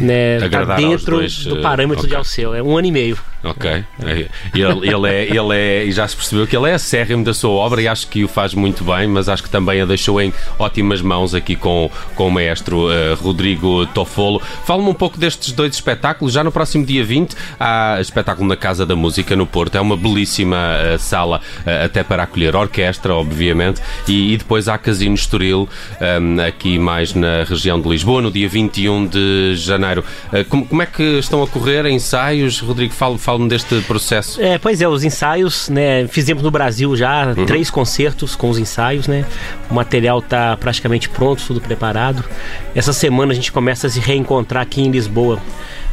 né, 0.00 0.40
tá 0.48 0.76
dentro 0.76 1.18
dois, 1.18 1.44
do 1.44 1.60
parâmetro 1.60 2.00
okay. 2.00 2.10
de 2.10 2.16
Alceu. 2.16 2.54
É 2.54 2.62
um 2.62 2.76
ano 2.76 2.88
e 2.88 2.92
meio. 2.92 3.18
Ok. 3.50 3.84
Ele, 4.00 4.28
ele, 4.54 5.08
é, 5.08 5.24
ele 5.24 5.88
é, 5.88 5.90
já 5.90 6.06
se 6.06 6.16
percebeu 6.16 6.46
que 6.46 6.56
ele 6.56 6.70
é 6.70 6.74
acérrimo 6.74 7.24
da 7.24 7.32
sua 7.32 7.50
obra 7.50 7.80
e 7.80 7.88
acho 7.88 8.08
que 8.08 8.24
o 8.24 8.28
faz 8.28 8.54
muito 8.54 8.84
bem, 8.84 9.06
mas 9.06 9.28
acho 9.28 9.42
que 9.42 9.50
também 9.50 9.80
a 9.80 9.84
deixou 9.86 10.20
em 10.20 10.32
ótimas 10.58 11.00
mãos 11.00 11.34
aqui 11.34 11.56
com, 11.56 11.90
com 12.14 12.28
o 12.28 12.30
maestro 12.30 12.88
uh, 12.88 13.14
Rodrigo 13.16 13.86
Toffolo. 13.86 14.40
Fala-me 14.64 14.88
um 14.88 14.94
pouco 14.94 15.18
destes 15.18 15.52
dois 15.52 15.74
espetáculos. 15.74 16.32
Já 16.32 16.42
no 16.42 16.52
próximo 16.52 16.84
dia 16.84 17.04
20 17.04 17.36
há 17.58 17.98
espetáculo 18.00 18.48
na 18.48 18.56
Casa 18.56 18.84
da 18.84 18.96
Música 18.96 19.36
no 19.36 19.46
Porto. 19.46 19.76
É 19.76 19.80
uma 19.80 19.96
belíssima 19.96 20.56
uh, 20.56 20.98
sala, 20.98 21.40
uh, 21.60 21.84
até 21.84 22.02
para 22.02 22.24
acolher 22.24 22.56
orquestra, 22.56 23.14
obviamente, 23.14 23.80
e, 24.08 24.34
e 24.34 24.36
depois 24.36 24.68
há 24.68 24.76
Casino 24.76 25.14
Estoril, 25.14 25.68
um, 26.20 26.40
aqui 26.40 26.78
mais 26.78 27.14
na 27.14 27.44
região 27.44 27.80
de 27.80 27.88
Lisboa, 27.88 28.20
no 28.20 28.30
dia 28.30 28.48
21 28.48 29.06
de 29.06 29.54
janeiro. 29.56 30.04
Como, 30.48 30.66
como, 30.66 30.82
é 30.82 30.86
que 30.86 31.02
estão 31.18 31.42
a 31.42 31.46
correr 31.46 31.86
ensaios? 31.86 32.60
Rodrigo, 32.60 32.92
fala 32.92 33.35
fala-me 33.36 33.48
deste 33.48 33.80
processo. 33.82 34.40
É, 34.40 34.58
pois 34.58 34.80
é, 34.80 34.88
os 34.88 35.04
ensaios, 35.04 35.68
né? 35.68 36.06
Fizemos 36.08 36.42
no 36.42 36.50
Brasil 36.50 36.96
já 36.96 37.28
uhum. 37.28 37.46
três 37.46 37.70
concertos 37.70 38.34
com 38.34 38.48
os 38.48 38.58
ensaios, 38.58 39.06
né? 39.06 39.24
O 39.70 39.74
material 39.74 40.18
está 40.18 40.56
praticamente 40.56 41.08
pronto, 41.08 41.42
tudo 41.46 41.60
preparado. 41.60 42.24
Essa 42.74 42.92
semana 42.92 43.32
a 43.32 43.34
gente 43.34 43.52
começa 43.52 43.86
a 43.86 43.90
se 43.90 44.00
reencontrar 44.00 44.62
aqui 44.62 44.80
em 44.80 44.90
Lisboa 44.90 45.40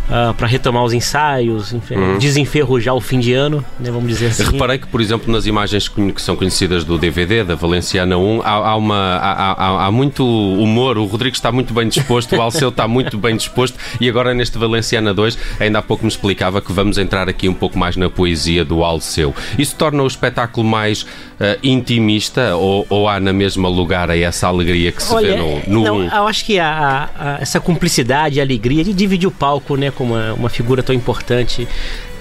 uh, 0.10 0.34
para 0.34 0.48
retomar 0.48 0.84
os 0.84 0.94
ensaios, 0.94 1.74
enfim, 1.74 1.96
uhum. 1.96 2.18
desenferrujar 2.18 2.96
o 2.96 3.02
fim 3.02 3.20
de 3.20 3.34
ano, 3.34 3.64
né, 3.80 3.92
vamos 3.92 4.10
dizer 4.10 4.28
assim. 4.28 4.44
Reparei 4.44 4.78
que, 4.78 4.88
por 4.88 5.02
exemplo, 5.02 5.32
nas 5.32 5.46
imagens 5.46 5.88
que 5.88 6.22
são 6.22 6.36
conhecidas 6.36 6.84
do 6.84 6.98
DVD, 6.98 7.44
da 7.44 7.56
Valenciana 7.56 8.18
1, 8.18 8.42
há, 8.42 8.50
há 8.50 8.76
uma, 8.76 8.96
há, 8.96 9.52
há, 9.52 9.86
há, 9.86 9.92
muito 9.92 10.26
humor, 10.26 10.98
o 10.98 11.06
Rodrigo 11.06 11.36
está 11.36 11.52
muito 11.52 11.74
bem 11.74 11.88
disposto, 11.88 12.36
o 12.36 12.42
Alceu 12.42 12.70
está 12.70 12.88
muito 12.88 13.18
bem 13.18 13.36
disposto 13.36 13.78
e 14.00 14.10
agora 14.10 14.34
neste 14.34 14.58
Valenciana 14.58 15.14
2, 15.14 15.38
ainda 15.60 15.80
há 15.80 15.82
pouco 15.82 16.04
me 16.04 16.10
explicava 16.10 16.62
que 16.62 16.72
vamos 16.72 16.98
entrar 16.98 17.30
aqui 17.30 17.48
um 17.48 17.54
pouco 17.54 17.78
mais 17.78 17.96
na 17.96 18.10
poesia 18.10 18.64
do 18.66 18.84
Alceu. 18.84 19.34
Isso 19.58 19.76
torna 19.76 20.04
o 20.04 20.08
espetáculo 20.08 20.66
mais 20.66 21.04
uh, 21.04 21.58
intimista 21.64 22.56
ou, 22.56 22.86
ou, 22.90 23.08
há 23.08 23.20
na 23.20 23.34
mesma 23.34 23.70
lugar 23.70 24.10
a 24.10 24.18
essa 24.18 24.48
alegria 24.48 24.92
que 24.92 25.02
se 25.02 25.14
Olha, 25.14 25.36
vê 25.36 25.38
no, 25.38 25.82
no 25.82 25.84
não, 25.84 26.04
Eu 26.04 26.28
acho 26.28 26.46
que 26.46 26.60
a, 26.60 27.10
a, 27.16 27.38
essa 27.42 27.60
cumplicidade, 27.60 28.40
a 28.40 28.44
alegria 28.44 28.84
de 28.84 28.94
dividir 28.94 29.28
o 29.28 29.32
palco 29.32 29.76
né, 29.76 29.92
com 29.94 30.04
uma, 30.04 30.34
uma 30.34 30.50
figura 30.50 30.84
tão 30.84 30.94
importante 30.94 31.68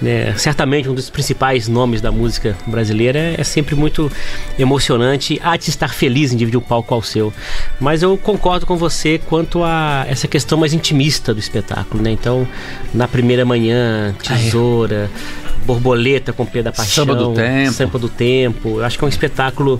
né? 0.03 0.33
Certamente 0.37 0.89
um 0.89 0.93
dos 0.93 1.09
principais 1.09 1.69
nomes 1.69 2.01
da 2.01 2.11
música 2.11 2.57
brasileira 2.67 3.33
é 3.37 3.43
sempre 3.43 3.73
muito 3.73 4.11
emocionante. 4.59 5.39
Há 5.41 5.55
de 5.55 5.69
estar 5.69 5.93
feliz 5.93 6.33
em 6.33 6.37
dividir 6.37 6.57
o 6.57 6.61
palco 6.61 6.93
ao 6.93 7.01
seu. 7.01 7.33
Mas 7.79 8.03
eu 8.03 8.17
concordo 8.17 8.65
com 8.65 8.75
você 8.75 9.17
quanto 9.17 9.63
a 9.63 10.05
essa 10.07 10.27
questão 10.27 10.57
mais 10.57 10.73
intimista 10.73 11.33
do 11.33 11.39
espetáculo, 11.39 12.03
né? 12.03 12.11
Então, 12.11 12.45
na 12.93 13.07
primeira 13.07 13.45
manhã, 13.45 14.13
tesoura. 14.21 15.09
Borboleta 15.65 16.33
com 16.33 16.45
Pedro 16.45 16.63
da 16.63 16.71
Paixão, 16.73 17.05
Samba 17.05 17.15
do 17.15 17.33
Tempo. 17.33 17.71
Sampa 17.71 17.99
do 17.99 18.09
Tempo. 18.09 18.69
Eu 18.79 18.83
acho 18.83 18.97
que 18.97 19.03
é 19.05 19.07
um 19.07 19.09
espetáculo 19.09 19.79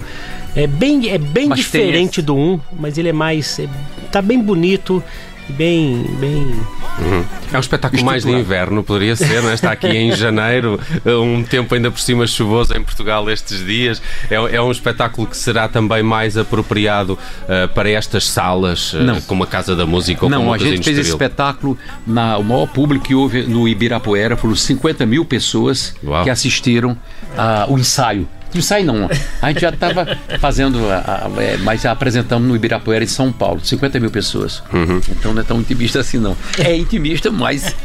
é 0.56 0.66
bem, 0.66 1.10
é 1.10 1.18
bem 1.18 1.50
diferente 1.50 2.22
do 2.22 2.36
um, 2.38 2.58
mas 2.80 2.98
ele 2.98 3.10
é 3.10 3.14
mais. 3.14 3.60
É, 3.60 3.68
tá 4.10 4.22
bem 4.22 4.42
bonito 4.42 5.04
bem. 5.50 6.04
bem... 6.20 6.54
Uhum. 7.00 7.26
É 7.52 7.58
um 7.58 7.60
espetáculo 7.60 8.04
mais 8.04 8.24
de 8.24 8.32
inverno, 8.32 8.84
poderia 8.84 9.16
ser, 9.16 9.42
não 9.42 9.50
é? 9.50 9.54
Está 9.54 9.72
aqui 9.72 9.88
em 9.88 10.12
janeiro, 10.16 10.80
um 11.06 11.44
tempo 11.44 11.74
ainda 11.74 11.90
por 11.90 12.00
cima 12.00 12.26
chuvoso 12.28 12.76
em 12.76 12.84
Portugal 12.84 13.30
estes 13.30 13.66
dias. 13.66 14.02
É, 14.30 14.36
é 14.36 14.62
um 14.62 14.72
espetáculo 14.72 15.28
que 15.28 15.38
será 15.38 15.68
também 15.68 16.04
mais 16.04 16.38
apropriado 16.38 17.14
uh, 17.14 17.68
para 17.74 17.90
estas 17.90 18.28
salas, 18.28 18.94
uh, 18.94 19.22
como 19.28 19.44
a 19.44 19.48
Casa 19.48 19.76
da 19.76 19.86
Música 19.86 20.26
ou 20.26 20.30
não, 20.30 20.40
como 20.40 20.54
a 20.54 20.58
gente 20.58 20.84
fez 20.84 20.98
esse 20.98 21.10
espetáculo, 21.10 21.78
na, 22.06 22.38
o 22.38 22.44
maior 22.44 22.68
público 22.68 23.06
que 23.06 23.16
houve 23.16 23.44
no 23.44 23.68
Ibirapuera 23.68 24.38
foram 24.38 24.56
50 24.56 25.06
mil 25.06 25.26
pessoas 25.26 25.96
Uau. 26.04 26.24
que 26.24 26.30
assistiram 26.30 26.92
uh, 26.92 27.72
o 27.72 27.78
ensaio 27.78 28.28
não 28.56 28.62
sai 28.62 28.84
não. 28.84 29.10
A 29.42 29.52
gente 29.52 29.62
já 29.62 29.70
estava 29.70 30.18
fazendo, 30.40 30.80
a, 30.90 31.28
a, 31.28 31.44
é, 31.44 31.58
mas 31.58 31.86
apresentamos 31.86 32.48
no 32.48 32.56
Ibirapuera 32.56 33.04
em 33.04 33.08
São 33.08 33.32
Paulo, 33.32 33.60
50 33.64 34.00
mil 34.00 34.12
pessoas. 34.12 34.64
Uhum. 34.72 35.02
Então 35.10 35.34
não 35.34 35.42
é 35.42 35.44
tão 35.44 35.60
intimista 35.60 36.00
assim 36.00 36.18
não. 36.18 36.36
É 36.58 36.76
intimista, 36.76 37.32
mas. 37.32 37.76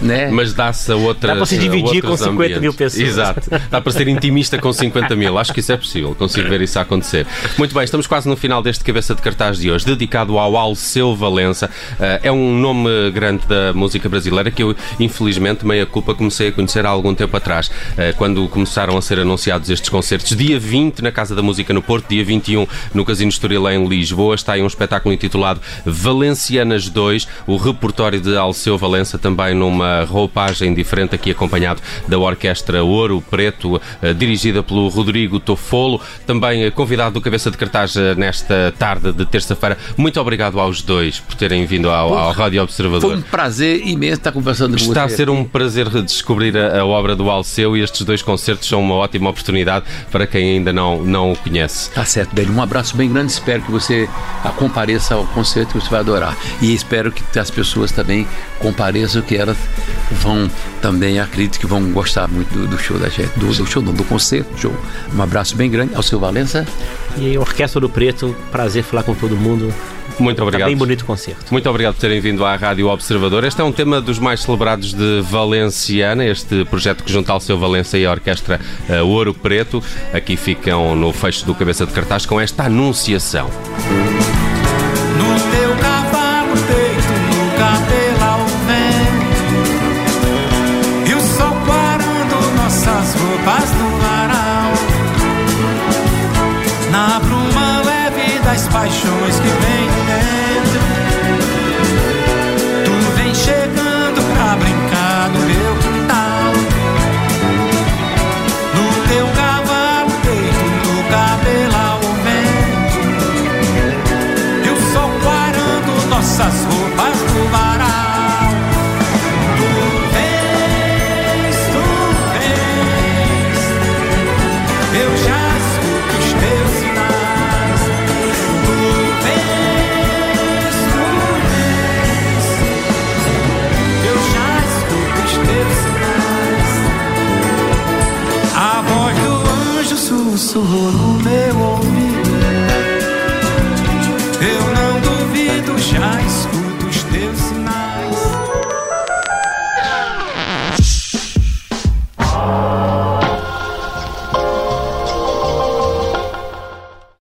Né? 0.00 0.30
Mas 0.30 0.52
dá-se 0.52 0.90
a 0.92 0.96
outra. 0.96 1.28
Dá 1.28 1.36
para 1.36 1.46
se 1.46 1.58
dividir 1.58 2.02
com 2.02 2.16
50 2.16 2.30
ambientes. 2.30 2.60
mil 2.60 2.74
pessoas. 2.74 3.08
Exato. 3.08 3.40
Dá 3.70 3.80
para 3.80 3.92
ser 3.92 4.08
intimista 4.08 4.58
com 4.58 4.72
50 4.72 5.16
mil. 5.16 5.38
Acho 5.38 5.52
que 5.52 5.60
isso 5.60 5.72
é 5.72 5.76
possível. 5.76 6.14
Consigo 6.14 6.48
ver 6.48 6.60
isso 6.60 6.78
acontecer. 6.78 7.26
Muito 7.56 7.74
bem, 7.74 7.84
estamos 7.84 8.06
quase 8.06 8.28
no 8.28 8.36
final 8.36 8.62
deste 8.62 8.84
cabeça 8.84 9.14
de 9.14 9.22
cartaz 9.22 9.58
de 9.58 9.70
hoje, 9.70 9.84
dedicado 9.84 10.38
ao 10.38 10.56
Alceu 10.56 11.14
Valença. 11.14 11.66
Uh, 11.66 12.20
é 12.22 12.32
um 12.32 12.58
nome 12.58 13.10
grande 13.10 13.46
da 13.46 13.72
música 13.72 14.08
brasileira 14.08 14.50
que 14.50 14.62
eu, 14.62 14.76
infelizmente, 14.98 15.66
meia 15.66 15.86
culpa, 15.86 16.14
comecei 16.14 16.48
a 16.48 16.52
conhecer 16.52 16.84
há 16.86 16.88
algum 16.88 17.14
tempo 17.14 17.36
atrás, 17.36 17.68
uh, 17.68 18.16
quando 18.16 18.46
começaram 18.48 18.96
a 18.96 19.02
ser 19.02 19.18
anunciados 19.18 19.70
estes 19.70 19.88
concertos 19.88 20.15
concertos. 20.16 20.36
Dia 20.36 20.58
20 20.58 21.02
na 21.02 21.12
Casa 21.12 21.34
da 21.34 21.42
Música 21.42 21.72
no 21.72 21.82
Porto, 21.82 22.08
dia 22.08 22.24
21 22.24 22.66
no 22.94 23.04
Casino 23.04 23.28
Estoril 23.28 23.68
em 23.68 23.86
Lisboa. 23.86 24.34
Está 24.34 24.54
aí 24.54 24.62
um 24.62 24.66
espetáculo 24.66 25.12
intitulado 25.12 25.60
Valencianas 25.84 26.88
2, 26.88 27.28
o 27.46 27.56
repertório 27.56 28.20
de 28.20 28.36
Alceu 28.36 28.78
Valença, 28.78 29.18
também 29.18 29.54
numa 29.54 30.04
roupagem 30.04 30.74
diferente, 30.74 31.14
aqui 31.14 31.30
acompanhado 31.30 31.80
da 32.08 32.18
Orquestra 32.18 32.82
Ouro 32.82 33.22
Preto, 33.30 33.80
eh, 34.02 34.12
dirigida 34.12 34.62
pelo 34.62 34.88
Rodrigo 34.88 35.38
Tofolo, 35.38 36.00
também 36.26 36.64
eh, 36.64 36.70
convidado 36.70 37.14
do 37.14 37.20
Cabeça 37.20 37.50
de 37.50 37.56
Cartaz 37.56 37.96
eh, 37.96 38.14
nesta 38.14 38.72
tarde 38.78 39.12
de 39.12 39.26
terça-feira. 39.26 39.76
Muito 39.96 40.20
obrigado 40.20 40.58
aos 40.58 40.82
dois 40.82 41.20
por 41.20 41.34
terem 41.34 41.66
vindo 41.66 41.90
ao, 41.90 42.14
ao 42.14 42.32
Rádio 42.32 42.62
Observador. 42.62 43.10
Foi 43.10 43.18
um 43.18 43.22
prazer 43.22 43.86
imenso 43.86 44.14
estar 44.14 44.32
conversando 44.32 44.72
com 44.72 44.76
Está 44.76 44.86
você. 44.86 44.92
Está 44.92 45.04
a 45.04 45.08
ser 45.08 45.30
um 45.30 45.44
prazer 45.44 45.88
descobrir 46.02 46.56
a, 46.56 46.80
a 46.80 46.86
obra 46.86 47.14
do 47.14 47.30
Alceu 47.30 47.76
e 47.76 47.82
estes 47.82 48.02
dois 48.02 48.22
concertos 48.22 48.68
são 48.68 48.80
uma 48.80 48.94
ótima 48.94 49.30
oportunidade 49.30 49.84
para 50.10 50.26
quem 50.26 50.56
ainda 50.56 50.72
não, 50.72 51.02
não 51.02 51.32
o 51.32 51.36
conhece. 51.36 51.90
Tá 51.90 52.04
certo, 52.04 52.34
Beli. 52.34 52.50
Um 52.50 52.62
abraço 52.62 52.96
bem 52.96 53.10
grande. 53.10 53.32
Espero 53.32 53.62
que 53.62 53.70
você 53.70 54.08
compareça 54.56 55.14
ao 55.14 55.26
concerto 55.26 55.72
que 55.72 55.84
você 55.84 55.90
vai 55.90 56.00
adorar. 56.00 56.36
E 56.60 56.74
espero 56.74 57.12
que 57.12 57.38
as 57.38 57.50
pessoas 57.50 57.92
também 57.92 58.26
compareçam, 58.58 59.22
que 59.22 59.36
elas 59.36 59.56
vão 60.10 60.50
também, 60.80 61.18
acredito 61.18 61.58
que 61.58 61.66
vão 61.66 61.90
gostar 61.92 62.28
muito 62.28 62.52
do, 62.52 62.66
do 62.66 62.78
show 62.78 62.98
da 62.98 63.08
gente, 63.08 63.38
do, 63.38 63.52
do, 63.52 63.66
show, 63.66 63.82
não, 63.82 63.92
do 63.92 64.04
concerto. 64.04 64.56
Show. 64.58 64.74
Um 65.14 65.22
abraço 65.22 65.56
bem 65.56 65.70
grande 65.70 65.94
ao 65.94 66.02
seu 66.02 66.18
Valença. 66.18 66.66
E 67.18 67.36
Orquestra 67.38 67.80
do 67.80 67.88
Preto, 67.88 68.34
prazer 68.50 68.82
falar 68.82 69.02
com 69.02 69.14
todo 69.14 69.36
mundo. 69.36 69.72
Muito 70.18 70.42
obrigado. 70.42 70.60
Está 70.60 70.66
bem 70.66 70.76
bonito 70.76 71.04
concerto. 71.04 71.44
Muito 71.50 71.68
obrigado 71.68 71.94
por 71.94 72.00
terem 72.00 72.20
vindo 72.20 72.44
à 72.44 72.56
Rádio 72.56 72.88
Observador. 72.88 73.44
Este 73.44 73.60
é 73.60 73.64
um 73.64 73.72
tema 73.72 74.00
dos 74.00 74.18
mais 74.18 74.40
celebrados 74.40 74.92
de 74.92 75.20
Valenciana, 75.22 76.24
este 76.24 76.64
projeto 76.64 77.04
que 77.04 77.12
junta 77.12 77.32
ao 77.32 77.40
seu 77.40 77.58
Valença 77.58 77.98
e 77.98 78.06
a 78.06 78.10
Orquestra 78.10 78.60
uh, 78.88 79.06
Ouro 79.06 79.34
Preto. 79.34 79.82
Aqui 80.12 80.36
ficam 80.36 80.96
no 80.96 81.12
fecho 81.12 81.44
do 81.44 81.54
cabeça 81.54 81.86
de 81.86 81.92
cartaz 81.92 82.26
com 82.26 82.40
esta 82.40 82.64
anunciação. 82.64 83.50
No 85.18 85.40
teu 85.50 85.76
cavalo 85.76 86.52
peito, 86.66 87.12
no 87.36 87.58
cabelo 87.58 88.05